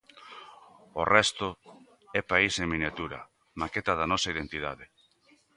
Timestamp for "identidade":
4.33-4.85